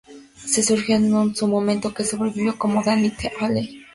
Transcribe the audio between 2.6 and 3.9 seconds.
"Danny the Alley".